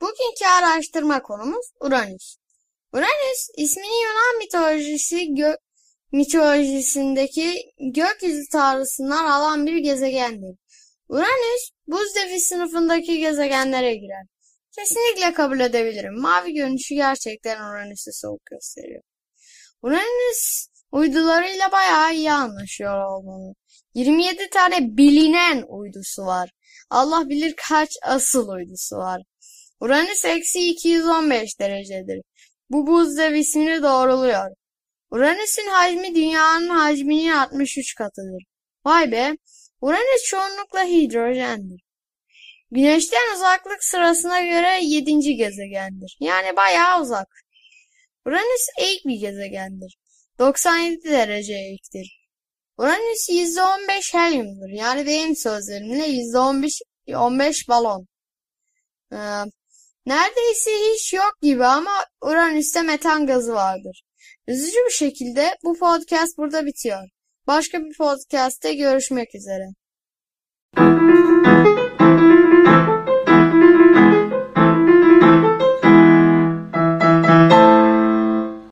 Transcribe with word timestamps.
Bugünkü 0.00 0.46
araştırma 0.46 1.22
konumuz 1.22 1.66
Uranüs. 1.80 2.36
Uranüs 2.92 3.48
ismini 3.56 4.02
Yunan 4.02 4.38
mitolojisi 4.38 5.34
gö 5.34 5.54
mitolojisindeki 6.12 7.72
gökyüzü 7.94 8.48
tanrısından 8.52 9.24
alan 9.24 9.66
bir 9.66 9.76
gezegendir. 9.76 10.56
Uranüs 11.08 11.70
buz 11.86 12.14
devi 12.14 12.40
sınıfındaki 12.40 13.18
gezegenlere 13.18 13.94
girer. 13.94 14.26
Kesinlikle 14.76 15.32
kabul 15.34 15.60
edebilirim. 15.60 16.20
Mavi 16.20 16.54
görünüşü 16.54 16.94
gerçekten 16.94 17.56
Uranüs'ü 17.56 18.12
soğuk 18.12 18.46
gösteriyor. 18.46 19.02
Uranüs 19.82 20.66
uydularıyla 20.92 21.72
bayağı 21.72 22.14
iyi 22.14 22.32
anlaşıyor 22.32 23.04
olmalı. 23.04 23.54
27 23.94 24.50
tane 24.50 24.96
bilinen 24.96 25.64
uydusu 25.68 26.22
var. 26.22 26.50
Allah 26.90 27.28
bilir 27.28 27.54
kaç 27.68 27.90
asıl 28.02 28.48
uydusu 28.48 28.96
var. 28.96 29.22
Uranüs 29.80 30.24
eksi 30.24 30.70
215 30.70 31.60
derecedir. 31.60 32.22
Bu 32.70 32.86
buz 32.86 33.16
dev 33.18 33.34
ismini 33.34 33.82
doğruluyor. 33.82 34.50
Uranüs'ün 35.10 35.70
hacmi 35.70 36.14
dünyanın 36.14 36.68
hacminin 36.68 37.32
63 37.32 37.94
katıdır. 37.94 38.44
Vay 38.84 39.12
be, 39.12 39.36
Uranüs 39.80 40.22
çoğunlukla 40.26 40.84
hidrojendir. 40.84 41.82
Güneşten 42.70 43.34
uzaklık 43.34 43.84
sırasına 43.84 44.40
göre 44.40 44.80
7. 44.82 45.36
gezegendir. 45.36 46.16
Yani 46.20 46.56
bayağı 46.56 47.02
uzak. 47.02 47.28
Uranüs 48.26 48.66
eğik 48.78 49.06
bir 49.06 49.16
gezegendir. 49.16 49.96
97 50.42 51.04
derece 51.04 51.54
eğiktir. 51.54 52.28
Uranüs 52.78 53.28
%15 53.30 54.14
helyumdur. 54.14 54.68
Yani 54.68 55.06
benim 55.06 55.36
sözlerimle 55.36 56.06
%15 56.06 56.82
15 57.14 57.68
balon. 57.68 58.06
Ee, 59.12 59.16
neredeyse 60.06 60.70
hiç 60.70 61.12
yok 61.12 61.32
gibi 61.42 61.64
ama 61.64 62.04
Uranüs'te 62.20 62.82
metan 62.82 63.26
gazı 63.26 63.54
vardır. 63.54 64.02
Üzücü 64.46 64.78
bir 64.86 64.92
şekilde 64.92 65.56
bu 65.64 65.78
podcast 65.78 66.38
burada 66.38 66.66
bitiyor. 66.66 67.08
Başka 67.46 67.80
bir 67.84 67.96
podcast'te 67.96 68.74
görüşmek 68.74 69.34
üzere. 69.34 69.64